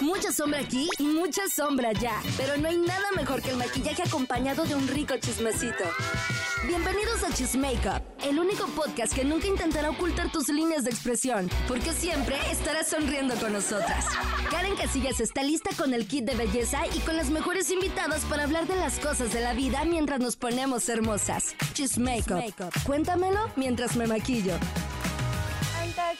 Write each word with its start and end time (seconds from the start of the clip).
Mucha 0.00 0.30
sombra 0.30 0.60
aquí 0.60 0.88
y 0.98 1.04
mucha 1.04 1.42
sombra 1.48 1.88
allá. 1.90 2.20
Pero 2.36 2.56
no 2.58 2.68
hay 2.68 2.76
nada 2.76 3.06
mejor 3.16 3.40
que 3.40 3.50
el 3.50 3.56
maquillaje 3.56 4.02
acompañado 4.02 4.64
de 4.64 4.74
un 4.74 4.86
rico 4.88 5.14
chismecito. 5.18 5.84
Bienvenidos 6.66 7.22
a 7.22 7.32
Chismakeup, 7.32 8.02
el 8.24 8.38
único 8.38 8.66
podcast 8.68 9.14
que 9.14 9.24
nunca 9.24 9.46
intentará 9.46 9.90
ocultar 9.90 10.30
tus 10.32 10.48
líneas 10.48 10.84
de 10.84 10.90
expresión, 10.90 11.48
porque 11.68 11.92
siempre 11.92 12.36
estarás 12.50 12.88
sonriendo 12.88 13.36
con 13.36 13.52
nosotras. 13.52 14.06
Karen 14.50 14.74
Casillas 14.74 15.20
está 15.20 15.42
lista 15.42 15.70
con 15.76 15.94
el 15.94 16.06
kit 16.06 16.24
de 16.24 16.34
belleza 16.34 16.86
y 16.94 16.98
con 17.00 17.16
las 17.16 17.30
mejores 17.30 17.70
invitadas 17.70 18.24
para 18.24 18.44
hablar 18.44 18.66
de 18.66 18.76
las 18.76 18.98
cosas 18.98 19.32
de 19.32 19.40
la 19.40 19.54
vida 19.54 19.84
mientras 19.84 20.20
nos 20.20 20.36
ponemos 20.36 20.88
hermosas. 20.88 21.54
Chismakeup. 21.72 22.52
Cuéntamelo 22.84 23.48
mientras 23.56 23.96
me 23.96 24.06
maquillo. 24.06 24.54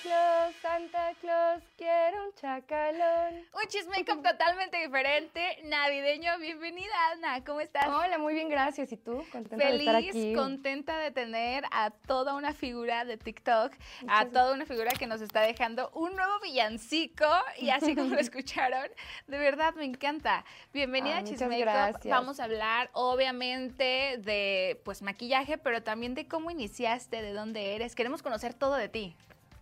Santa 0.06 0.52
Claus, 0.52 0.54
Santa 0.62 1.14
Claus, 1.20 1.62
quiero 1.76 2.26
un 2.26 2.32
chacalón. 2.34 3.34
Un 3.52 3.68
chismakeup 3.68 4.22
totalmente 4.22 4.78
diferente, 4.78 5.58
navideño. 5.64 6.38
Bienvenida, 6.38 6.92
Ana. 7.12 7.44
¿Cómo 7.44 7.60
estás? 7.60 7.88
Hola, 7.88 8.16
muy 8.18 8.34
bien, 8.34 8.48
gracias. 8.48 8.92
¿Y 8.92 8.96
tú? 8.98 9.24
Contenta 9.32 9.56
de 9.68 9.76
estar 9.76 9.96
aquí. 9.96 10.12
Feliz, 10.12 10.36
contenta 10.36 10.98
de 10.98 11.10
tener 11.10 11.64
a 11.72 11.90
toda 11.90 12.34
una 12.34 12.52
figura 12.52 13.04
de 13.04 13.16
TikTok, 13.16 13.72
a 14.06 14.26
toda 14.26 14.52
una 14.54 14.64
figura 14.64 14.92
que 14.92 15.08
nos 15.08 15.20
está 15.20 15.40
dejando 15.40 15.90
un 15.92 16.14
nuevo 16.14 16.38
villancico 16.40 17.26
y 17.58 17.70
así 17.70 17.96
como 17.96 18.14
lo 18.14 18.20
escucharon, 18.20 18.88
de 19.26 19.38
verdad 19.38 19.74
me 19.74 19.84
encanta. 19.84 20.44
Bienvenida 20.72 21.22
Ah, 21.66 21.86
a. 21.88 22.08
Vamos 22.08 22.38
a 22.38 22.44
hablar 22.44 22.90
obviamente 22.92 24.18
de 24.18 24.80
pues 24.84 25.02
maquillaje, 25.02 25.58
pero 25.58 25.82
también 25.82 26.14
de 26.14 26.28
cómo 26.28 26.52
iniciaste, 26.52 27.22
de 27.22 27.32
dónde 27.32 27.74
eres. 27.74 27.96
Queremos 27.96 28.22
conocer 28.22 28.54
todo 28.54 28.74
de 28.76 28.88
ti. 28.88 29.16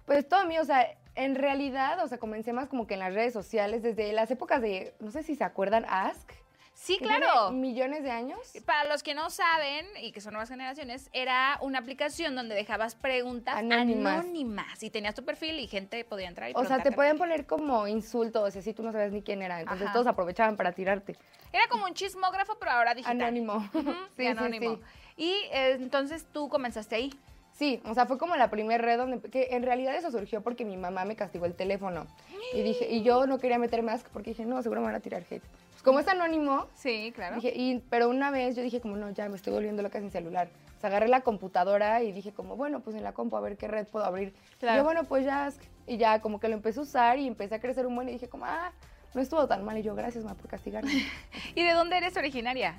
Pues 0.06 0.28
todo 0.28 0.44
mío, 0.46 0.62
o 0.62 0.64
sea, 0.64 0.86
en 1.14 1.34
realidad, 1.34 2.02
o 2.02 2.08
sea, 2.08 2.18
comencé 2.18 2.52
más 2.52 2.68
como 2.68 2.86
que 2.86 2.94
en 2.94 3.00
las 3.00 3.14
redes 3.14 3.32
sociales 3.32 3.82
desde 3.82 4.12
las 4.12 4.30
épocas 4.30 4.60
de, 4.60 4.94
no 5.00 5.10
sé 5.10 5.22
si 5.22 5.34
se 5.34 5.44
acuerdan, 5.44 5.84
Ask. 5.88 6.30
Sí, 6.74 6.98
que 6.98 7.04
tiene 7.06 7.18
claro. 7.20 7.52
Millones 7.52 8.02
de 8.02 8.10
años. 8.10 8.40
Para 8.66 8.88
los 8.88 9.04
que 9.04 9.14
no 9.14 9.30
saben 9.30 9.86
y 10.00 10.10
que 10.10 10.20
son 10.20 10.32
nuevas 10.32 10.48
generaciones, 10.48 11.08
era 11.12 11.56
una 11.62 11.78
aplicación 11.78 12.34
donde 12.34 12.56
dejabas 12.56 12.96
preguntas 12.96 13.56
Anónimas. 13.56 14.24
anónimas, 14.24 14.82
y 14.82 14.90
tenías 14.90 15.14
tu 15.14 15.24
perfil 15.24 15.60
y 15.60 15.68
gente 15.68 16.04
podía 16.04 16.26
entrar 16.26 16.50
y 16.50 16.52
O 16.56 16.64
sea, 16.64 16.82
te 16.82 16.90
podían 16.90 17.16
poner 17.16 17.46
como 17.46 17.86
insultos, 17.86 18.56
y 18.56 18.58
así 18.58 18.74
tú 18.74 18.82
no 18.82 18.90
sabes 18.90 19.12
ni 19.12 19.22
quién 19.22 19.40
era. 19.40 19.60
Entonces 19.60 19.86
Ajá. 19.86 19.92
todos 19.92 20.08
aprovechaban 20.08 20.56
para 20.56 20.72
tirarte. 20.72 21.16
Era 21.52 21.68
como 21.68 21.84
un 21.84 21.94
chismógrafo, 21.94 22.58
pero 22.58 22.72
ahora 22.72 22.92
digital. 22.94 23.20
Anónimo. 23.20 23.70
Sí, 24.16 24.22
y 24.22 24.24
sí, 24.24 24.26
anónimo. 24.26 24.76
sí. 24.76 24.82
Y 25.16 25.30
eh, 25.52 25.72
entonces 25.78 26.26
tú 26.32 26.48
comenzaste 26.48 26.96
ahí. 26.96 27.14
Sí, 27.54 27.80
o 27.84 27.94
sea, 27.94 28.06
fue 28.06 28.18
como 28.18 28.34
la 28.34 28.50
primera 28.50 28.82
red 28.82 28.98
donde, 28.98 29.20
que 29.30 29.48
en 29.52 29.62
realidad 29.62 29.94
eso 29.94 30.10
surgió 30.10 30.42
porque 30.42 30.64
mi 30.64 30.76
mamá 30.76 31.04
me 31.04 31.14
castigó 31.14 31.46
el 31.46 31.54
teléfono. 31.54 32.06
Y 32.52 32.62
dije, 32.62 32.90
y 32.90 33.02
yo 33.02 33.26
no 33.28 33.38
quería 33.38 33.58
meter 33.58 33.82
más 33.84 34.04
porque 34.12 34.30
dije, 34.30 34.44
no, 34.44 34.60
seguro 34.62 34.80
me 34.80 34.88
van 34.88 34.96
a 34.96 35.00
tirar 35.00 35.22
hate. 35.22 35.42
Pues 35.70 35.82
como 35.84 36.00
es 36.00 36.08
anónimo, 36.08 36.66
Sí, 36.74 37.12
claro. 37.14 37.36
dije, 37.36 37.52
y, 37.54 37.78
pero 37.90 38.08
una 38.08 38.32
vez 38.32 38.56
yo 38.56 38.62
dije 38.62 38.80
como, 38.80 38.96
no, 38.96 39.08
ya 39.10 39.28
me 39.28 39.36
estoy 39.36 39.52
volviendo 39.52 39.82
loca 39.82 40.00
sin 40.00 40.10
celular. 40.10 40.48
O 40.76 40.80
sea, 40.80 40.90
agarré 40.90 41.06
la 41.06 41.20
computadora 41.20 42.02
y 42.02 42.10
dije 42.10 42.32
como, 42.32 42.56
bueno, 42.56 42.80
pues 42.80 42.96
en 42.96 43.04
la 43.04 43.12
compu 43.12 43.36
a 43.36 43.40
ver 43.40 43.56
qué 43.56 43.68
red 43.68 43.86
puedo 43.86 44.04
abrir. 44.04 44.34
Claro. 44.58 44.74
Y 44.74 44.78
yo, 44.80 44.84
bueno, 44.84 45.04
pues 45.04 45.24
ya, 45.24 45.52
y 45.86 45.96
ya 45.96 46.20
como 46.20 46.40
que 46.40 46.48
lo 46.48 46.54
empecé 46.54 46.80
a 46.80 46.82
usar 46.82 47.18
y 47.20 47.28
empecé 47.28 47.54
a 47.54 47.60
crecer 47.60 47.86
un 47.86 47.94
buen 47.94 48.08
y 48.08 48.12
dije 48.12 48.28
como, 48.28 48.46
ah, 48.46 48.72
no 49.14 49.20
estuvo 49.20 49.46
tan 49.46 49.64
mal. 49.64 49.78
Y 49.78 49.82
yo, 49.82 49.94
gracias, 49.94 50.24
ma, 50.24 50.34
por 50.34 50.48
castigarme. 50.48 50.90
¿Y 51.54 51.62
de 51.62 51.72
dónde 51.72 51.98
eres 51.98 52.16
originaria? 52.16 52.74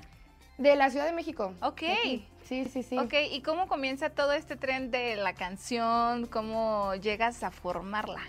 De 0.58 0.74
la 0.74 0.90
Ciudad 0.90 1.06
de 1.06 1.12
México. 1.12 1.52
Ok. 1.60 1.82
Sí, 2.44 2.64
sí, 2.64 2.82
sí. 2.82 2.98
Ok, 2.98 3.12
¿y 3.30 3.42
cómo 3.42 3.66
comienza 3.66 4.10
todo 4.10 4.32
este 4.32 4.56
tren 4.56 4.90
de 4.90 5.16
la 5.16 5.34
canción? 5.34 6.26
¿Cómo 6.26 6.94
llegas 6.94 7.42
a 7.42 7.50
formarla? 7.50 8.20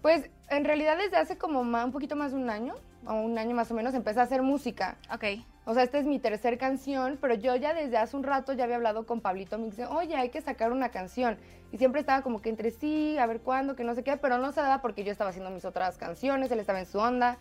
Pues 0.00 0.30
en 0.48 0.64
realidad 0.64 0.96
desde 0.96 1.16
hace 1.16 1.36
como 1.36 1.60
un 1.60 1.92
poquito 1.92 2.16
más 2.16 2.32
de 2.32 2.38
un 2.38 2.50
año, 2.50 2.74
o 3.06 3.14
un 3.14 3.36
año 3.36 3.54
más 3.54 3.70
o 3.70 3.74
menos, 3.74 3.94
empecé 3.94 4.20
a 4.20 4.22
hacer 4.22 4.42
música. 4.42 4.96
Ok. 5.12 5.24
O 5.66 5.74
sea, 5.74 5.82
esta 5.82 5.98
es 5.98 6.04
mi 6.04 6.18
tercer 6.18 6.58
canción, 6.58 7.18
pero 7.20 7.34
yo 7.34 7.56
ya 7.56 7.74
desde 7.74 7.96
hace 7.96 8.16
un 8.16 8.22
rato 8.22 8.52
ya 8.52 8.64
había 8.64 8.76
hablado 8.76 9.06
con 9.06 9.20
Pablito 9.20 9.58
Mix 9.58 9.76
de, 9.76 9.86
oye, 9.86 10.14
hay 10.14 10.28
que 10.28 10.40
sacar 10.40 10.72
una 10.72 10.90
canción. 10.90 11.38
Y 11.72 11.78
siempre 11.78 12.00
estaba 12.00 12.22
como 12.22 12.40
que 12.40 12.50
entre 12.50 12.70
sí, 12.70 13.18
a 13.18 13.26
ver 13.26 13.40
cuándo, 13.40 13.74
que 13.74 13.82
no 13.82 13.94
sé 13.94 14.04
qué, 14.04 14.16
pero 14.16 14.38
no 14.38 14.52
se 14.52 14.60
daba 14.60 14.80
porque 14.82 15.04
yo 15.04 15.10
estaba 15.10 15.30
haciendo 15.30 15.50
mis 15.50 15.64
otras 15.64 15.96
canciones, 15.96 16.50
él 16.52 16.60
estaba 16.60 16.80
en 16.80 16.86
su 16.86 16.98
onda. 16.98 17.38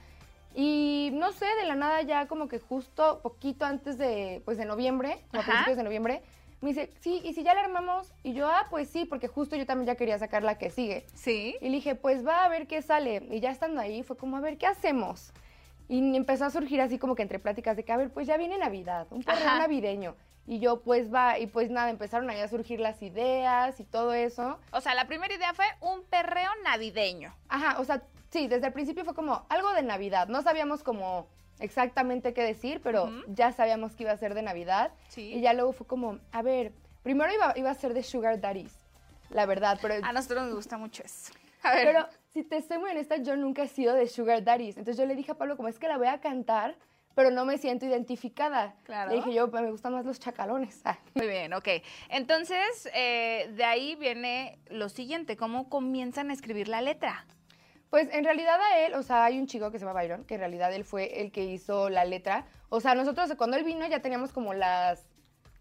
Y 0.55 1.09
no 1.13 1.31
sé, 1.31 1.45
de 1.59 1.65
la 1.65 1.75
nada 1.75 2.01
ya 2.01 2.27
como 2.27 2.47
que 2.47 2.59
justo 2.59 3.21
poquito 3.21 3.65
antes 3.65 3.97
de, 3.97 4.41
pues 4.45 4.57
de 4.57 4.65
noviembre, 4.65 5.19
a 5.31 5.41
principios 5.41 5.77
de 5.77 5.83
noviembre, 5.83 6.21
me 6.61 6.69
dice, 6.69 6.89
sí, 7.01 7.21
¿y 7.25 7.33
si 7.33 7.43
ya 7.43 7.53
la 7.53 7.61
armamos? 7.61 8.13
Y 8.23 8.33
yo, 8.33 8.47
ah, 8.47 8.67
pues 8.69 8.89
sí, 8.89 9.03
porque 9.03 9.27
justo 9.27 9.55
yo 9.57 9.65
también 9.65 9.87
ya 9.87 9.95
quería 9.95 10.17
sacar 10.17 10.43
la 10.43 10.57
que 10.57 10.69
sigue. 10.69 11.05
Sí. 11.13 11.57
Y 11.59 11.65
le 11.65 11.71
dije, 11.71 11.95
pues 11.95 12.25
va 12.25 12.45
a 12.45 12.49
ver 12.49 12.67
qué 12.67 12.81
sale. 12.81 13.27
Y 13.29 13.41
ya 13.41 13.51
estando 13.51 13.81
ahí, 13.81 14.01
fue 14.03 14.15
como, 14.15 14.37
a 14.37 14.39
ver, 14.39 14.57
¿qué 14.57 14.65
hacemos? 14.65 15.33
Y 15.89 16.15
empezó 16.15 16.45
a 16.45 16.49
surgir 16.49 16.79
así 16.79 16.97
como 16.97 17.15
que 17.15 17.21
entre 17.21 17.39
pláticas 17.39 17.75
de 17.75 17.83
que, 17.83 17.91
a 17.91 17.97
ver, 17.97 18.11
pues 18.11 18.27
ya 18.27 18.37
viene 18.37 18.57
Navidad, 18.57 19.07
un 19.09 19.23
perreo 19.23 19.45
Ajá. 19.45 19.59
navideño. 19.59 20.15
Y 20.47 20.59
yo, 20.59 20.81
pues 20.81 21.13
va, 21.13 21.39
y 21.39 21.47
pues 21.47 21.69
nada, 21.69 21.89
empezaron 21.89 22.29
ahí 22.29 22.39
a 22.39 22.47
surgir 22.47 22.79
las 22.79 23.01
ideas 23.01 23.79
y 23.79 23.83
todo 23.83 24.13
eso. 24.13 24.57
O 24.71 24.81
sea, 24.81 24.93
la 24.93 25.07
primera 25.07 25.33
idea 25.33 25.53
fue 25.53 25.65
un 25.81 26.03
perreo 26.03 26.49
navideño. 26.63 27.33
Ajá, 27.49 27.79
o 27.79 27.85
sea, 27.85 28.03
sí, 28.33 28.47
desde 28.47 28.67
el 28.67 28.73
principio 28.73 29.05
fue 29.05 29.13
como 29.13 29.45
algo 29.47 29.71
de 29.73 29.83
Navidad. 29.83 30.27
No 30.27 30.41
sabíamos 30.41 30.83
como 30.83 31.27
exactamente 31.59 32.33
qué 32.33 32.41
decir, 32.43 32.81
pero 32.83 33.05
Ujú. 33.05 33.21
ya 33.27 33.51
sabíamos 33.51 33.95
que 33.95 34.03
iba 34.03 34.11
a 34.11 34.17
ser 34.17 34.33
de 34.33 34.41
Navidad. 34.41 34.91
Sí. 35.07 35.33
Y 35.35 35.41
ya 35.41 35.53
luego 35.53 35.71
fue 35.71 35.87
como, 35.87 36.19
a 36.31 36.41
ver, 36.41 36.73
primero 37.03 37.31
iba, 37.33 37.53
iba 37.55 37.69
a 37.69 37.75
ser 37.75 37.93
de 37.93 38.03
Sugar 38.03 38.41
Daddies, 38.41 38.75
la 39.29 39.45
verdad, 39.45 39.77
pero... 39.81 39.95
A 40.03 40.11
nosotros 40.11 40.43
nos 40.47 40.55
gusta 40.55 40.77
mucho 40.77 41.03
eso. 41.03 41.31
A 41.61 41.75
ver. 41.75 41.85
Pero 41.85 42.07
si 42.33 42.43
te 42.43 42.57
estoy 42.57 42.79
muy 42.79 42.89
honesta, 42.89 43.17
yo 43.17 43.37
nunca 43.37 43.63
he 43.63 43.67
sido 43.67 43.93
de 43.93 44.07
Sugar 44.07 44.43
Daddies. 44.43 44.77
Entonces 44.77 44.97
yo 44.97 45.05
le 45.05 45.15
dije 45.15 45.31
a 45.31 45.35
Pablo, 45.35 45.55
como 45.55 45.69
es 45.69 45.79
que 45.79 45.87
la 45.87 45.97
voy 45.97 46.07
a 46.07 46.19
cantar, 46.19 46.75
pero 47.15 47.29
no 47.29 47.45
me 47.45 47.57
siento 47.59 47.85
identificada. 47.85 48.75
Claro. 48.83 49.11
Le 49.11 49.17
dije 49.17 49.33
yo, 49.33 49.49
"Pues, 49.51 49.61
me 49.61 49.69
gustan 49.71 49.93
más 49.93 50.03
los 50.03 50.19
chacalones. 50.19 50.81
Ah. 50.83 50.97
Muy 51.13 51.27
bien, 51.27 51.53
ok. 51.53 51.67
Entonces, 52.09 52.89
eh, 52.95 53.51
de 53.55 53.63
ahí 53.63 53.95
viene 53.95 54.57
lo 54.69 54.89
siguiente, 54.89 55.37
¿cómo 55.37 55.69
comienzan 55.69 56.31
a 56.31 56.33
escribir 56.33 56.67
la 56.67 56.81
letra? 56.81 57.25
Pues 57.93 58.09
en 58.11 58.23
realidad 58.23 58.59
a 58.59 58.79
él, 58.79 58.95
o 58.95 59.03
sea, 59.03 59.25
hay 59.25 59.37
un 59.37 59.45
chico 59.45 59.69
que 59.69 59.77
se 59.77 59.85
llama 59.85 60.01
Byron, 60.01 60.23
que 60.23 60.33
en 60.33 60.39
realidad 60.39 60.73
él 60.73 60.83
fue 60.83 61.21
el 61.21 61.31
que 61.31 61.43
hizo 61.43 61.91
la 61.91 62.05
letra. 62.05 62.47
O 62.69 62.81
sea, 62.81 62.95
nosotros 62.95 63.31
cuando 63.37 63.55
él 63.55 63.63
vino 63.63 63.85
ya 63.87 63.99
teníamos 63.99 64.33
como 64.33 64.55
las, 64.55 65.05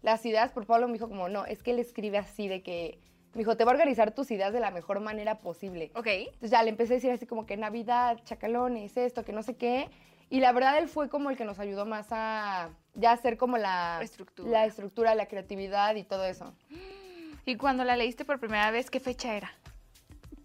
las 0.01 0.25
ideas, 0.25 0.51
por 0.51 0.65
Pablo 0.65 0.87
me 0.87 0.93
dijo 0.93 1.07
como, 1.07 1.29
no, 1.29 1.45
es 1.45 1.61
que 1.61 1.69
él 1.69 1.77
escribe 1.77 2.17
así 2.17 2.47
de 2.47 2.63
que, 2.63 2.97
me 3.35 3.41
dijo, 3.41 3.55
te 3.55 3.65
va 3.65 3.71
a 3.71 3.75
organizar 3.75 4.15
tus 4.15 4.31
ideas 4.31 4.51
de 4.51 4.59
la 4.59 4.71
mejor 4.71 4.99
manera 4.99 5.41
posible. 5.41 5.91
Ok. 5.93 6.07
Entonces 6.07 6.49
ya 6.49 6.63
le 6.63 6.71
empecé 6.71 6.93
a 6.93 6.95
decir 6.95 7.11
así 7.11 7.27
como 7.27 7.45
que 7.45 7.55
Navidad, 7.55 8.17
chacalones, 8.23 8.97
esto, 8.97 9.23
que 9.23 9.31
no 9.31 9.43
sé 9.43 9.55
qué. 9.55 9.91
Y 10.31 10.39
la 10.39 10.53
verdad 10.53 10.79
él 10.79 10.87
fue 10.87 11.09
como 11.09 11.29
el 11.29 11.37
que 11.37 11.45
nos 11.45 11.59
ayudó 11.59 11.85
más 11.85 12.07
a 12.09 12.71
ya 12.95 13.11
hacer 13.11 13.37
como 13.37 13.59
la 13.59 13.99
Estructura. 14.01 14.49
la, 14.49 14.65
estructura, 14.65 15.13
la 15.13 15.27
creatividad 15.27 15.93
y 15.93 16.03
todo 16.03 16.25
eso. 16.25 16.51
Y 17.45 17.57
cuando 17.57 17.83
la 17.83 17.95
leíste 17.95 18.25
por 18.25 18.39
primera 18.39 18.71
vez, 18.71 18.89
¿qué 18.89 19.01
fecha 19.01 19.35
era? 19.35 19.51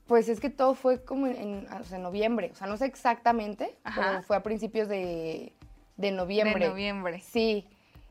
Pues 0.09 0.29
es 0.29 0.41
que 0.41 0.51
todo 0.51 0.75
fue 0.75 1.05
como 1.05 1.27
en, 1.29 1.37
en, 1.37 1.73
o 1.73 1.85
sea, 1.85 1.99
en 1.99 2.03
noviembre, 2.03 2.51
o 2.53 2.57
sea, 2.57 2.67
no 2.67 2.77
sé 2.77 2.87
exactamente, 2.87 3.77
Ajá. 3.85 4.01
pero 4.11 4.23
fue 4.23 4.37
a 4.37 4.43
principios 4.43 4.89
de, 4.89 5.53
de 5.97 6.11
noviembre. 6.11 6.65
De 6.65 6.71
noviembre. 6.71 7.21
Sí. 7.21 7.69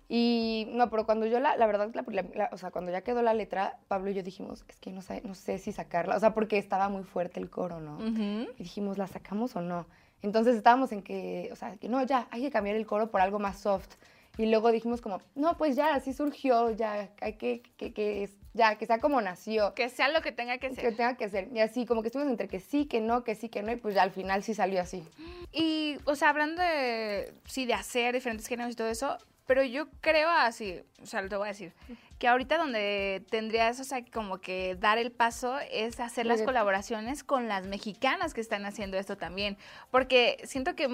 Y 0.10 0.68
no, 0.72 0.90
pero 0.90 1.06
cuando 1.06 1.26
yo 1.26 1.40
la, 1.42 1.58
la 1.58 1.68
verdad, 1.68 1.90
la- 1.94 2.06
la- 2.08 2.26
la- 2.34 2.50
o 2.54 2.58
sea, 2.58 2.72
cuando 2.72 2.92
ya 2.92 3.02
quedó 3.02 3.22
la 3.22 3.34
letra, 3.34 3.78
Pablo 3.90 4.10
y 4.10 4.14
yo 4.14 4.24
dijimos, 4.24 4.64
es 4.70 4.78
que 4.78 4.92
no 4.92 5.02
sé, 5.02 5.22
no 5.26 5.36
sé 5.36 5.58
si 5.58 5.74
sacarla, 5.74 6.16
o 6.16 6.20
sea, 6.20 6.34
porque 6.34 6.58
estaba 6.58 6.88
muy 6.88 7.04
fuerte 7.04 7.42
el 7.42 7.50
coro, 7.50 7.82
¿no? 7.82 7.98
Y 8.00 8.48
dijimos, 8.64 8.98
¿la 8.98 9.08
sacamos 9.08 9.56
o 9.58 9.62
no? 9.62 9.86
Entonces 10.22 10.56
estábamos 10.56 10.92
en 10.94 11.02
que, 11.02 11.50
o 11.52 11.56
sea, 11.58 11.76
que 11.76 11.90
no, 11.90 12.02
ya, 12.04 12.28
hay 12.32 12.42
que 12.42 12.52
cambiar 12.52 12.76
el 12.78 12.86
coro 12.86 13.12
por 13.12 13.20
algo 13.22 13.38
más 13.40 13.60
soft. 13.60 13.96
Y 14.38 14.46
luego 14.48 14.72
dijimos 14.72 15.02
como, 15.02 15.22
no, 15.36 15.58
pues 15.58 15.76
ya, 15.76 15.96
así 15.96 16.14
surgió, 16.14 16.72
ya, 16.72 17.10
hay 17.22 17.34
que, 17.34 17.62
que, 17.78 17.94
que 17.94 18.30
ya, 18.54 18.76
que 18.78 18.86
sea 18.86 19.00
como 19.00 19.20
nació. 19.22 19.74
Que 19.74 19.90
sea 19.90 20.10
lo 20.10 20.22
que 20.22 20.32
tenga 20.32 20.58
que 20.58 20.70
Que 20.70 20.76
ser. 20.76 20.96
tenga 20.96 21.16
que 21.18 21.30
ser. 21.30 21.50
Y 21.54 21.60
así, 21.60 21.86
como 21.86 22.02
que 22.02 22.08
estuvimos 22.10 22.32
entre 22.32 22.48
que 22.48 22.60
sí, 22.60 22.86
que 22.86 23.02
no, 23.02 23.24
que 23.24 23.36
sí, 23.36 23.50
que 23.50 23.64
no, 23.64 23.72
y 23.72 23.76
pues 23.78 23.96
ya 23.96 24.04
al 24.04 24.12
final 24.12 24.44
sí 24.44 24.54
salió 24.54 24.82
así. 24.82 25.04
Y, 25.52 25.98
o 26.06 26.16
sea, 26.16 26.30
hablando 26.30 26.62
de, 26.62 27.34
sí, 27.46 27.66
de 27.66 27.74
hacer 27.74 28.14
diferentes 28.14 28.48
géneros 28.48 28.74
y 28.74 28.76
todo 28.76 28.88
eso, 28.90 29.18
pero 29.48 29.64
yo 29.64 29.88
creo 30.02 30.30
así, 30.30 30.82
o 31.02 31.06
sea, 31.06 31.28
te 31.28 31.36
voy 31.36 31.46
a 31.46 31.50
decir, 31.50 31.74
que 32.20 32.28
ahorita 32.28 32.58
donde 32.58 33.24
tendrías, 33.30 33.80
o 33.80 33.84
sea, 33.84 34.04
como 34.12 34.40
que 34.40 34.76
dar 34.76 34.98
el 34.98 35.12
paso 35.12 35.58
es 35.72 36.00
hacer 36.00 36.26
las 36.26 36.42
colaboraciones 36.42 37.24
con 37.24 37.48
las 37.48 37.66
mexicanas 37.66 38.34
que 38.34 38.42
están 38.42 38.66
haciendo 38.66 38.98
esto 38.98 39.18
también, 39.18 39.58
porque 39.90 40.38
siento 40.44 40.76
que 40.76 40.88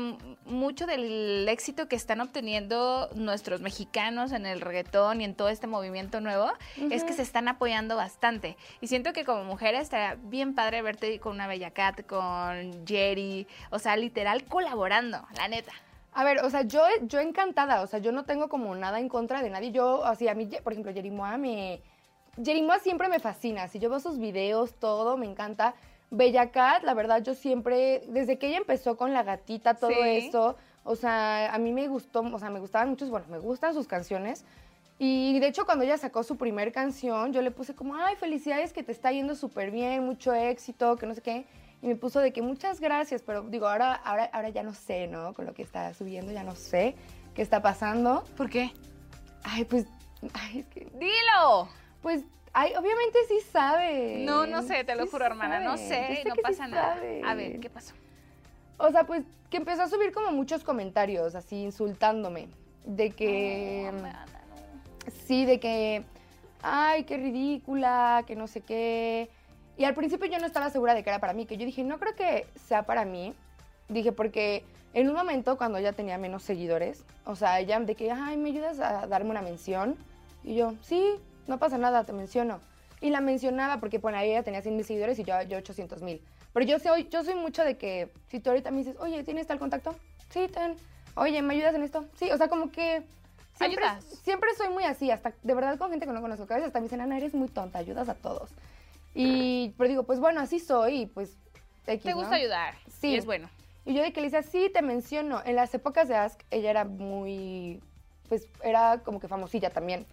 mucho 0.45 0.85
del 0.85 1.47
éxito 1.50 1.88
que 1.88 1.95
están 1.95 2.21
obteniendo 2.21 3.09
nuestros 3.15 3.61
mexicanos 3.61 4.31
en 4.33 4.45
el 4.45 4.61
reggaetón 4.61 5.21
y 5.21 5.25
en 5.25 5.33
todo 5.33 5.49
este 5.49 5.65
movimiento 5.65 6.21
nuevo 6.21 6.51
es 6.91 7.03
que 7.03 7.13
se 7.13 7.23
están 7.23 7.47
apoyando 7.47 7.95
bastante. 7.95 8.56
Y 8.81 8.88
siento 8.88 9.13
que 9.13 9.25
como 9.25 9.44
mujer 9.45 9.73
estaría 9.75 10.15
bien 10.15 10.53
padre 10.53 10.81
verte 10.81 11.19
con 11.19 11.33
una 11.33 11.47
Bella 11.47 11.71
Cat, 11.71 12.06
con 12.06 12.85
Jerry, 12.85 13.47
o 13.71 13.79
sea, 13.79 13.95
literal 13.95 14.44
colaborando, 14.45 15.25
la 15.38 15.47
neta. 15.47 15.73
A 16.15 16.24
ver, 16.24 16.44
o 16.44 16.50
sea, 16.50 16.62
yo, 16.62 16.81
yo 17.04 17.19
encantada, 17.19 17.81
o 17.81 17.88
sea, 17.88 18.00
yo 18.00 18.12
no 18.12 18.24
tengo 18.24 18.48
como 18.50 18.75
nada 18.75 19.00
en 19.00 19.10
contra 19.10 19.42
de 19.42 19.50
nadie. 19.50 19.71
Yo, 19.71 20.06
así, 20.06 20.27
a 20.27 20.36
mí, 20.36 20.48
por 20.63 20.74
ejemplo, 20.74 20.94
Jerimoa 20.94 21.38
me... 21.38 21.81
Jerimoa 22.44 22.80
siempre 22.80 23.10
me 23.10 23.19
fascina, 23.19 23.68
si 23.68 23.80
yo 23.80 23.89
veo 23.89 24.00
sus 24.00 24.18
videos, 24.18 24.74
todo, 24.74 25.18
me 25.18 25.25
encanta. 25.27 25.75
Bella 26.10 26.51
Cat, 26.51 26.83
la 26.83 26.94
verdad, 26.94 27.24
yo 27.24 27.33
siempre, 27.36 28.04
desde 28.07 28.38
que 28.38 28.48
ella 28.48 28.57
empezó 28.57 28.98
con 28.98 29.13
la 29.13 29.24
gatita, 29.24 29.75
todo 29.75 29.89
Sí. 29.89 30.27
eso, 30.27 30.56
o 30.83 30.95
sea, 30.95 31.54
a 31.54 31.57
mí 31.57 31.71
me 31.71 31.88
gustó, 31.88 32.21
o 32.21 32.39
sea, 32.39 32.50
me 32.50 32.59
gustaban 32.59 32.89
muchos, 32.89 33.09
bueno, 33.09 33.25
me 33.30 33.39
gustan 33.39 33.74
sus 33.74 33.88
canciones. 33.88 34.45
Y 35.00 35.39
de 35.39 35.48
hecho, 35.48 35.66
cuando 35.66 35.83
ella 35.83 35.98
sacó 35.98 36.24
su 36.24 36.38
primer 36.38 36.71
canción, 36.71 37.33
yo 37.33 37.42
le 37.42 37.51
puse 37.51 37.74
como, 37.74 37.95
ay, 37.95 38.16
felicidades, 38.16 38.74
que 38.74 38.83
te 38.83 38.92
está 38.92 39.12
yendo 39.12 39.36
súper 39.36 39.71
bien, 39.71 40.06
mucho 40.06 40.33
éxito, 40.33 40.95
que 40.98 41.06
no 41.07 41.16
sé 41.16 41.21
qué. 41.21 41.45
Y 41.83 41.88
me 41.88 41.97
puso 41.97 42.21
de 42.21 42.31
que 42.31 42.41
muchas 42.41 42.80
gracias, 42.80 43.21
pero 43.24 43.41
digo, 43.41 43.68
ahora, 43.68 43.94
ahora, 43.94 44.30
ahora 44.31 44.47
ya 44.47 44.63
no 44.63 44.74
sé, 44.74 45.07
¿no? 45.07 45.33
Con 45.33 45.45
lo 45.45 45.53
que 45.53 45.63
está 45.63 45.94
subiendo, 45.94 46.31
ya 46.31 46.41
no 46.44 46.56
sé 46.56 46.95
qué 47.35 47.41
está 47.41 47.62
pasando. 47.62 48.24
¿Por 48.38 48.50
qué? 48.50 48.71
Ay, 49.44 49.65
pues, 49.65 49.85
ay, 50.33 50.59
es 50.59 50.68
que, 50.68 50.85
Dilo. 50.97 51.68
pues, 52.01 52.24
ay, 52.53 52.71
obviamente 52.77 53.19
sí 53.27 53.41
sabe. 53.51 54.24
No, 54.25 54.47
no 54.47 54.62
sé, 54.62 54.85
te 54.85 54.95
lo 54.95 55.03
Sí 55.03 55.09
juro, 55.12 55.25
hermana, 55.25 55.59
no 55.59 55.75
sé, 55.75 56.24
no 56.25 56.35
sí 56.35 56.41
pasa 56.41 56.68
nada. 56.68 56.95
sabe. 56.95 57.21
A 57.25 57.35
ver, 57.35 57.59
¿qué 57.59 57.69
pasó? 57.69 57.94
O 58.77 58.89
sea, 58.89 59.03
pues 59.03 59.24
que 59.50 59.57
empezó 59.57 59.81
a 59.83 59.89
subir 59.89 60.13
como 60.13 60.31
muchos 60.31 60.63
comentarios, 60.63 61.35
así 61.35 61.57
insultándome. 61.63 62.47
De 62.85 63.09
que. 63.12 63.89
No, 63.91 64.00
Amanda, 64.00 64.41
no. 64.50 65.12
Sí, 65.27 65.45
de 65.45 65.59
que. 65.59 66.06
Ay, 66.62 67.03
qué 67.03 67.18
ridícula, 67.18 68.24
que 68.25 68.38
no 68.38 68.47
sé 68.47 68.62
qué. 68.62 69.30
Y 69.77 69.85
al 69.85 69.95
principio 69.95 70.27
yo 70.27 70.37
no 70.39 70.45
estaba 70.45 70.69
segura 70.69 70.93
de 70.93 71.03
que 71.03 71.09
era 71.09 71.19
para 71.19 71.33
mí, 71.33 71.45
que 71.45 71.57
yo 71.57 71.65
dije, 71.65 71.83
no 71.83 71.99
creo 71.99 72.15
que 72.15 72.47
sea 72.67 72.83
para 72.83 73.05
mí. 73.05 73.33
Dije, 73.89 74.11
porque 74.11 74.63
en 74.93 75.09
un 75.09 75.15
momento 75.15 75.57
cuando 75.57 75.77
ella 75.77 75.93
tenía 75.93 76.17
menos 76.17 76.43
seguidores, 76.43 77.03
o 77.25 77.35
sea, 77.35 77.59
ella 77.59 77.79
de 77.79 77.95
que, 77.95 78.11
ay, 78.11 78.37
¿me 78.37 78.49
ayudas 78.49 78.79
a 78.79 79.07
darme 79.07 79.31
una 79.31 79.41
mención? 79.41 79.95
Y 80.43 80.55
yo, 80.55 80.73
sí, 80.81 81.15
no 81.47 81.57
pasa 81.57 81.77
nada, 81.77 82.03
te 82.03 82.13
menciono. 82.13 82.59
Y 83.01 83.09
la 83.09 83.19
mencionaba 83.19 83.79
porque, 83.79 83.97
bueno, 83.97 84.19
ella 84.19 84.43
tenía 84.43 84.61
100 84.61 84.75
mil 84.75 84.85
seguidores 84.85 85.19
y 85.19 85.23
yo, 85.23 85.41
yo 85.43 85.57
800 85.57 86.01
mil. 86.01 86.21
Pero 86.53 86.65
yo 86.65 86.79
soy, 86.79 87.07
yo 87.09 87.23
soy 87.23 87.35
mucho 87.35 87.63
de 87.63 87.77
que, 87.77 88.11
si 88.27 88.39
tú 88.39 88.51
ahorita 88.51 88.71
me 88.71 88.77
dices, 88.77 88.95
oye, 88.99 89.23
¿tienes 89.23 89.47
tal 89.47 89.59
contacto? 89.59 89.95
Sí, 90.29 90.47
ten. 90.47 90.75
Oye, 91.15 91.41
¿me 91.41 91.55
ayudas 91.55 91.75
en 91.75 91.83
esto? 91.83 92.05
Sí, 92.15 92.31
o 92.31 92.37
sea, 92.37 92.47
como 92.47 92.71
que... 92.71 93.03
Siempre, 93.55 93.85
Ayudas. 93.85 94.05
siempre 94.23 94.49
soy 94.57 94.69
muy 94.69 94.83
así, 94.83 95.11
hasta 95.11 95.31
de 95.43 95.53
verdad 95.53 95.77
con 95.77 95.91
gente 95.91 96.07
que 96.07 96.11
no 96.11 96.21
conozco, 96.21 96.47
que 96.47 96.53
a 96.53 96.55
veces 96.57 96.67
hasta 96.67 96.79
me 96.79 96.85
dicen, 96.85 97.01
Ana, 97.01 97.17
eres 97.17 97.35
muy 97.35 97.47
tonta, 97.49 97.77
ayudas 97.77 98.09
a 98.09 98.15
todos. 98.15 98.49
Y, 99.13 99.74
pero 99.77 99.89
digo, 99.89 100.04
pues 100.04 100.19
bueno, 100.19 100.42
así 100.42 100.60
soy 100.60 101.06
pues... 101.07 101.38
X, 101.86 102.04
Te 102.04 102.12
¿no? 102.12 102.18
gusta 102.18 102.36
ayudar. 102.36 102.75
Sí. 102.88 103.10
Y 103.10 103.15
es 103.18 103.25
bueno. 103.25 103.50
Y 103.86 103.94
yo 103.94 104.01
de 104.01 104.13
que 104.13 104.21
le 104.21 104.30
decía, 104.30 104.42
sí, 104.42 104.69
te 104.74 104.81
menciono. 104.81 105.42
En 105.45 105.56
las 105.56 105.74
épocas 105.74 106.07
de 106.07 106.15
Ask, 106.15 106.42
ella 106.50 106.69
era 106.69 106.86
muy, 106.86 107.81
pues 108.30 108.48
era 108.63 109.01
como 109.04 109.19
que 109.19 109.27
famosilla 109.27 109.69
también. 109.69 110.06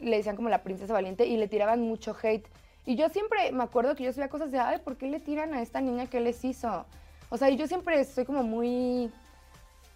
Le 0.00 0.16
decían 0.16 0.36
como 0.36 0.48
la 0.48 0.62
princesa 0.62 0.92
valiente 0.92 1.26
y 1.26 1.36
le 1.36 1.48
tiraban 1.48 1.80
mucho 1.80 2.16
hate. 2.22 2.46
Y 2.86 2.94
yo 2.94 3.08
siempre 3.08 3.50
me 3.52 3.64
acuerdo 3.64 3.96
que 3.96 4.04
yo 4.04 4.12
subía 4.12 4.28
cosas 4.28 4.52
de, 4.52 4.58
ay, 4.60 4.78
¿por 4.78 4.96
qué 4.96 5.08
le 5.08 5.20
tiran 5.20 5.52
a 5.54 5.60
esta 5.60 5.80
niña? 5.80 6.06
¿Qué 6.06 6.20
les 6.20 6.44
hizo? 6.44 6.86
O 7.28 7.36
sea, 7.36 7.50
y 7.50 7.56
yo 7.56 7.66
siempre 7.66 8.02
soy 8.04 8.24
como 8.24 8.44
muy, 8.44 9.10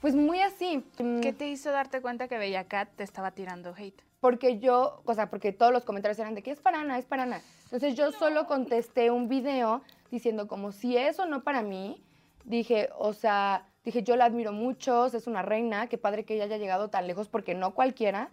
pues 0.00 0.14
muy 0.14 0.40
así. 0.40 0.84
¿Qué 1.22 1.32
te 1.32 1.48
hizo 1.48 1.70
darte 1.70 2.02
cuenta 2.02 2.26
que 2.26 2.36
Bella 2.36 2.64
Cat 2.64 2.90
te 2.96 3.04
estaba 3.04 3.30
tirando 3.30 3.74
hate? 3.74 4.02
Porque 4.22 4.60
yo, 4.60 5.02
o 5.04 5.14
sea, 5.14 5.30
porque 5.30 5.50
todos 5.52 5.72
los 5.72 5.84
comentarios 5.84 6.16
eran 6.20 6.36
de 6.36 6.44
que 6.44 6.52
es 6.52 6.60
para 6.60 6.80
Ana, 6.80 6.96
es 6.96 7.06
para 7.06 7.24
Ana. 7.24 7.42
Entonces 7.64 7.96
yo 7.96 8.12
solo 8.12 8.46
contesté 8.46 9.10
un 9.10 9.28
video 9.28 9.82
diciendo 10.12 10.46
como 10.46 10.70
si 10.70 10.96
eso 10.96 11.26
no 11.26 11.42
para 11.42 11.62
mí, 11.62 12.00
dije, 12.44 12.88
o 12.96 13.14
sea, 13.14 13.66
dije 13.84 14.04
yo 14.04 14.14
la 14.14 14.26
admiro 14.26 14.52
mucho, 14.52 15.06
es 15.06 15.26
una 15.26 15.42
reina, 15.42 15.88
qué 15.88 15.98
padre 15.98 16.24
que 16.24 16.34
ella 16.34 16.44
haya 16.44 16.58
llegado 16.58 16.88
tan 16.88 17.08
lejos 17.08 17.26
porque 17.26 17.56
no 17.56 17.74
cualquiera. 17.74 18.30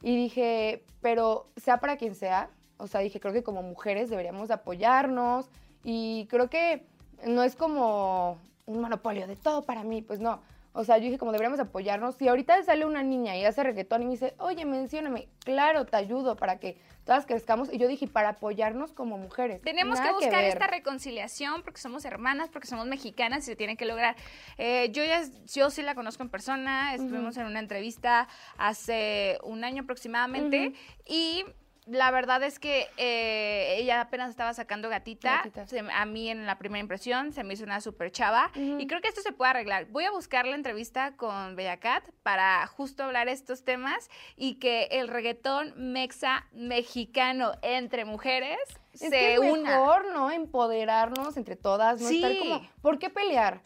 Y 0.00 0.14
dije, 0.14 0.84
pero 1.00 1.48
sea 1.56 1.78
para 1.78 1.96
quien 1.96 2.14
sea, 2.14 2.48
o 2.76 2.86
sea, 2.86 3.00
dije, 3.00 3.18
creo 3.18 3.32
que 3.32 3.42
como 3.42 3.64
mujeres 3.64 4.10
deberíamos 4.10 4.46
de 4.46 4.54
apoyarnos 4.54 5.50
y 5.82 6.28
creo 6.30 6.48
que 6.48 6.86
no 7.26 7.42
es 7.42 7.56
como 7.56 8.38
un 8.66 8.80
monopolio 8.80 9.26
de 9.26 9.34
todo 9.34 9.62
para 9.62 9.82
mí, 9.82 10.02
pues 10.02 10.20
no. 10.20 10.40
O 10.74 10.84
sea, 10.84 10.96
yo 10.96 11.04
dije, 11.04 11.18
como 11.18 11.32
deberíamos 11.32 11.60
apoyarnos. 11.60 12.14
Si 12.16 12.28
ahorita 12.28 12.62
sale 12.62 12.86
una 12.86 13.02
niña 13.02 13.36
y 13.36 13.44
hace 13.44 13.62
reggaetón 13.62 14.02
y 14.02 14.04
me 14.06 14.12
dice, 14.12 14.34
oye, 14.38 14.64
mencióname, 14.64 15.28
claro, 15.44 15.84
te 15.84 15.96
ayudo 15.96 16.36
para 16.36 16.58
que 16.58 16.78
todas 17.04 17.26
crezcamos. 17.26 17.70
Y 17.70 17.78
yo 17.78 17.88
dije, 17.88 18.08
para 18.08 18.30
apoyarnos 18.30 18.92
como 18.92 19.18
mujeres. 19.18 19.60
Tenemos 19.62 19.98
Nada 19.98 20.10
que 20.10 20.24
buscar 20.24 20.44
esta 20.44 20.66
reconciliación 20.66 21.62
porque 21.62 21.80
somos 21.80 22.04
hermanas, 22.04 22.48
porque 22.48 22.66
somos 22.66 22.86
mexicanas 22.86 23.42
y 23.42 23.46
se 23.46 23.56
tiene 23.56 23.76
que 23.76 23.84
lograr. 23.84 24.16
Eh, 24.56 24.90
yo 24.92 25.04
ya, 25.04 25.22
yo 25.52 25.68
sí 25.68 25.82
la 25.82 25.94
conozco 25.94 26.22
en 26.22 26.30
persona, 26.30 26.94
estuvimos 26.94 27.36
en 27.36 27.46
una 27.46 27.58
entrevista 27.58 28.28
hace 28.56 29.38
un 29.42 29.64
año 29.64 29.82
aproximadamente 29.82 30.68
Ujú. 30.68 30.76
y 31.06 31.44
la 31.86 32.10
verdad 32.12 32.42
es 32.44 32.58
que 32.60 32.86
eh, 32.96 33.74
ella 33.78 34.00
apenas 34.00 34.30
estaba 34.30 34.54
sacando 34.54 34.88
gatita. 34.88 35.38
Gatita. 35.38 35.66
Se- 35.66 35.80
a 35.80 36.04
mí 36.06 36.28
en 36.28 36.46
la 36.46 36.56
primera 36.58 36.80
impresión 36.80 37.32
se 37.32 37.42
me 37.42 37.54
hizo 37.54 37.64
una 37.64 37.80
super 37.80 38.12
chava 38.12 38.50
y 38.54 38.86
creo 38.86 39.00
que 39.00 39.08
esto 39.08 39.20
se 39.20 39.32
puede 39.32 39.50
arreglar. 39.50 39.86
Voy 39.86 40.04
a 40.04 40.10
buscar 40.12 40.46
la 40.46 40.54
entrevista 40.54 41.16
con 41.16 41.56
Bella 41.56 41.78
Cat 41.78 42.04
para 42.22 42.66
justo 42.68 43.02
hablar 43.02 43.28
estos 43.28 43.64
temas 43.64 44.08
y 44.36 44.54
que 44.60 44.84
el 44.92 45.08
reggaetón 45.08 45.74
mexa 45.76 46.46
mexicano 46.52 47.52
entre 47.62 48.04
mujeres 48.04 48.58
Es 48.92 49.00
se 49.00 49.10
que 49.10 49.34
es 49.34 49.40
una. 49.40 49.70
mejor, 49.78 50.12
¿no? 50.12 50.30
Empoderarnos 50.30 51.36
entre 51.36 51.56
todas, 51.56 52.00
no 52.00 52.08
estar 52.08 52.30
Sí. 52.30 52.38
como, 52.38 52.62
¿por 52.80 52.98
qué 52.98 53.10
pelear? 53.10 53.60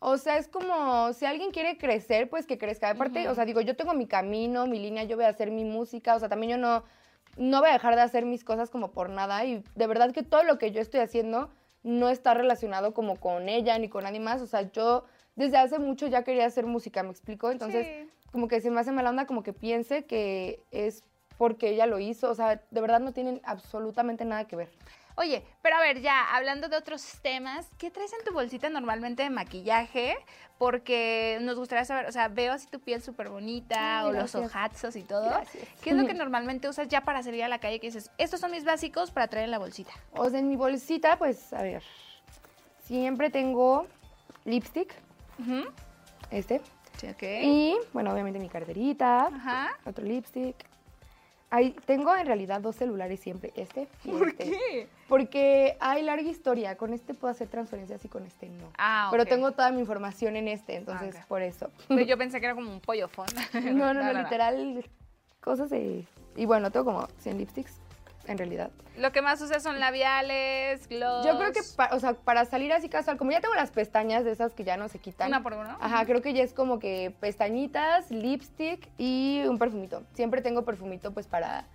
O 0.00 0.18
sea, 0.18 0.36
es 0.36 0.48
como, 0.48 1.14
si 1.14 1.24
alguien 1.24 1.50
quiere 1.50 1.78
crecer, 1.78 2.28
pues 2.28 2.44
que 2.46 2.58
crezca. 2.58 2.90
Aparte, 2.90 3.22
Ujú. 3.22 3.30
o 3.30 3.34
sea, 3.34 3.46
digo, 3.46 3.62
yo 3.62 3.74
tengo 3.74 3.94
mi 3.94 4.06
camino, 4.06 4.66
mi 4.66 4.78
línea, 4.78 5.04
yo 5.04 5.16
voy 5.16 5.24
a 5.24 5.28
hacer 5.30 5.50
mi 5.50 5.64
música, 5.64 6.14
o 6.14 6.18
sea, 6.18 6.28
también 6.28 6.50
yo 6.52 6.58
no, 6.58 6.84
no 7.36 7.60
voy 7.60 7.70
a 7.70 7.74
dejar 7.74 7.94
de 7.96 8.02
hacer 8.02 8.24
mis 8.24 8.44
cosas 8.44 8.70
como 8.70 8.92
por 8.92 9.08
nada. 9.10 9.44
Y 9.44 9.62
de 9.74 9.86
verdad 9.86 10.12
que 10.12 10.22
todo 10.22 10.42
lo 10.44 10.58
que 10.58 10.70
yo 10.72 10.80
estoy 10.80 11.00
haciendo 11.00 11.50
no 11.82 12.08
está 12.08 12.34
relacionado 12.34 12.94
como 12.94 13.16
con 13.16 13.48
ella 13.48 13.78
ni 13.78 13.88
con 13.88 14.04
nadie 14.04 14.20
más. 14.20 14.40
O 14.40 14.46
sea, 14.46 14.70
yo 14.72 15.04
desde 15.36 15.56
hace 15.58 15.78
mucho 15.78 16.06
ya 16.06 16.22
quería 16.24 16.46
hacer 16.46 16.66
música, 16.66 17.02
¿me 17.02 17.10
explico? 17.10 17.50
Entonces, 17.50 17.86
Sí. 17.86 18.10
como 18.32 18.48
que 18.48 18.60
se 18.60 18.70
me 18.70 18.80
hace 18.80 18.92
mala 18.92 19.10
onda 19.10 19.26
como 19.26 19.42
que 19.42 19.52
piense 19.52 20.04
que 20.04 20.60
es 20.70 21.02
porque 21.36 21.70
ella 21.70 21.86
lo 21.86 21.98
hizo. 21.98 22.30
O 22.30 22.34
sea, 22.34 22.62
de 22.70 22.80
verdad 22.80 23.00
no 23.00 23.12
tienen 23.12 23.40
absolutamente 23.44 24.24
nada 24.24 24.46
que 24.46 24.56
ver. 24.56 24.70
Oye, 25.16 25.44
pero 25.62 25.76
a 25.76 25.80
ver, 25.80 26.00
ya 26.00 26.34
hablando 26.34 26.68
de 26.68 26.76
otros 26.76 27.04
temas, 27.22 27.68
¿qué 27.78 27.90
traes 27.90 28.12
en 28.12 28.24
tu 28.24 28.32
bolsita 28.32 28.68
normalmente 28.68 29.22
de 29.22 29.30
maquillaje? 29.30 30.16
Porque 30.58 31.38
nos 31.42 31.56
gustaría 31.56 31.84
saber, 31.84 32.06
o 32.06 32.12
sea, 32.12 32.28
veo 32.28 32.52
así 32.52 32.66
tu 32.66 32.80
piel 32.80 33.00
súper 33.00 33.28
bonita 33.28 34.00
Ay, 34.00 34.06
o 34.08 34.12
los 34.12 34.34
ojazos 34.34 34.96
y 34.96 35.02
todo. 35.02 35.28
Gracias. 35.28 35.68
¿Qué 35.82 35.90
es 35.90 35.96
lo 35.96 36.06
que 36.06 36.14
normalmente 36.14 36.68
usas 36.68 36.88
ya 36.88 37.02
para 37.02 37.22
salir 37.22 37.44
a 37.44 37.48
la 37.48 37.60
calle 37.60 37.78
que 37.78 37.86
dices, 37.88 38.10
estos 38.18 38.40
son 38.40 38.50
mis 38.50 38.64
básicos 38.64 39.12
para 39.12 39.28
traer 39.28 39.44
en 39.44 39.52
la 39.52 39.58
bolsita? 39.58 39.92
O 40.12 40.28
sea, 40.28 40.40
en 40.40 40.48
mi 40.48 40.56
bolsita, 40.56 41.16
pues, 41.16 41.52
a 41.52 41.62
ver, 41.62 41.82
siempre 42.82 43.30
tengo 43.30 43.86
lipstick, 44.44 44.92
este. 46.30 46.60
Sí. 46.96 47.08
Y, 47.26 47.76
bueno, 47.92 48.12
obviamente 48.12 48.38
mi 48.38 48.48
carterita, 48.48 49.26
Ajá. 49.26 49.76
otro 49.84 50.04
lipstick. 50.04 50.56
Ahí 51.54 51.70
tengo 51.86 52.12
en 52.16 52.26
realidad 52.26 52.60
dos 52.60 52.74
celulares 52.74 53.20
siempre, 53.20 53.52
este 53.54 53.86
y 54.02 54.10
¿Por 54.10 54.30
este. 54.30 54.44
qué? 54.44 54.88
Porque 55.08 55.76
hay 55.78 56.02
larga 56.02 56.28
historia, 56.28 56.76
con 56.76 56.92
este 56.92 57.14
puedo 57.14 57.30
hacer 57.30 57.46
transferencias 57.46 58.04
y 58.04 58.08
con 58.08 58.26
este 58.26 58.48
no. 58.48 58.72
Ah, 58.76 59.06
Pero 59.12 59.24
tengo 59.24 59.52
toda 59.52 59.70
mi 59.70 59.78
información 59.78 60.34
en 60.34 60.48
este, 60.48 60.74
entonces 60.74 61.14
ok. 61.14 61.26
por 61.26 61.42
eso. 61.42 61.70
Yo 61.88 62.18
pensé 62.18 62.40
que 62.40 62.46
era 62.46 62.56
como 62.56 62.72
un 62.72 62.80
pollo 62.80 63.06
fond. 63.06 63.30
No, 63.72 63.94
no, 63.94 64.02
no, 64.02 64.12
literal, 64.20 64.84
cosas 65.40 65.70
de... 65.70 66.04
Y 66.34 66.44
bueno, 66.44 66.72
tengo 66.72 66.86
como 66.86 67.06
100 67.18 67.38
lipsticks, 67.38 67.80
en 68.26 68.38
realidad. 68.38 68.70
Lo 68.96 69.12
que 69.12 69.22
más 69.22 69.40
usas 69.40 69.62
son 69.62 69.80
labiales, 69.80 70.86
gloss. 70.88 71.24
Yo 71.26 71.36
creo 71.38 71.52
que, 71.52 71.60
pa- 71.76 71.90
o 71.92 72.00
sea, 72.00 72.14
para 72.14 72.44
salir 72.44 72.72
así 72.72 72.88
casual, 72.88 73.16
como 73.16 73.30
ya 73.32 73.40
tengo 73.40 73.54
las 73.54 73.70
pestañas 73.70 74.24
de 74.24 74.32
esas 74.32 74.52
que 74.54 74.64
ya 74.64 74.76
no 74.76 74.88
se 74.88 74.98
quitan. 74.98 75.28
Una 75.28 75.42
por 75.42 75.54
uno. 75.54 75.76
Ajá, 75.80 76.04
creo 76.06 76.22
que 76.22 76.32
ya 76.32 76.42
es 76.42 76.52
como 76.52 76.78
que 76.78 77.14
pestañitas, 77.20 78.10
lipstick 78.10 78.88
y 78.98 79.42
un 79.46 79.58
perfumito. 79.58 80.02
Siempre 80.14 80.42
tengo 80.42 80.64
perfumito 80.64 81.12
pues 81.12 81.26
para 81.26 81.66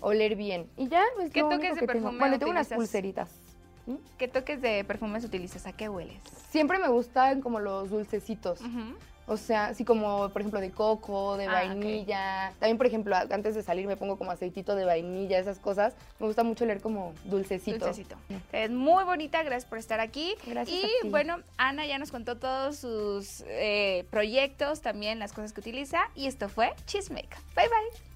oler 0.00 0.36
bien. 0.36 0.68
Y 0.76 0.88
ya, 0.88 1.02
pues 1.14 1.30
¿Qué 1.30 1.40
lo 1.40 1.48
toques 1.48 1.70
único 1.70 1.74
de 1.76 1.80
que 1.80 1.86
tengo. 1.86 2.02
perfume 2.04 2.18
Bueno, 2.18 2.38
tengo 2.38 2.50
unas 2.52 2.68
pulseritas. 2.68 3.30
¿Mm? 3.86 3.94
¿Qué 4.18 4.28
toques 4.28 4.60
de 4.62 4.82
perfumes 4.84 5.24
utilizas? 5.24 5.66
¿A 5.66 5.72
qué 5.72 5.88
hueles? 5.88 6.16
Siempre 6.50 6.78
me 6.78 6.88
gustan 6.88 7.40
como 7.40 7.60
los 7.60 7.90
dulcecitos. 7.90 8.60
Ujú. 8.60 8.96
O 9.26 9.36
sea, 9.36 9.66
así 9.66 9.84
como, 9.84 10.28
por 10.30 10.42
ejemplo, 10.42 10.60
de 10.60 10.70
coco, 10.70 11.36
de 11.36 11.46
Ah, 11.46 11.52
vainilla. 11.52 12.52
También, 12.58 12.76
por 12.76 12.86
ejemplo, 12.86 13.16
antes 13.16 13.54
de 13.54 13.62
salir 13.62 13.86
me 13.86 13.96
pongo 13.96 14.18
como 14.18 14.30
aceitito 14.30 14.74
de 14.76 14.84
vainilla, 14.84 15.38
esas 15.38 15.58
cosas. 15.58 15.94
Me 16.18 16.26
gusta 16.26 16.42
mucho 16.44 16.66
leer 16.66 16.80
como 16.80 17.14
dulcecito. 17.24 17.78
Dulcecito. 17.86 18.16
Es 18.52 18.70
muy 18.70 19.04
bonita, 19.04 19.42
gracias 19.42 19.64
por 19.64 19.78
estar 19.78 20.00
aquí. 20.00 20.34
Gracias 20.46 20.76
Y 20.78 20.84
a 20.84 20.88
ti. 21.02 21.08
bueno, 21.08 21.38
Ana 21.56 21.86
ya 21.86 21.98
nos 21.98 22.10
contó 22.10 22.36
todos 22.36 22.76
sus 22.76 23.42
eh, 23.46 24.04
proyectos, 24.10 24.80
también 24.82 25.18
las 25.18 25.32
cosas 25.32 25.52
que 25.52 25.60
utiliza. 25.60 26.00
Y 26.14 26.26
esto 26.26 26.48
fue 26.48 26.74
Chismeka. 26.86 27.38
Bye 27.56 27.68
bye. 27.68 28.13